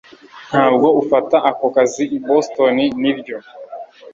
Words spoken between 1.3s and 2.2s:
ako kazi i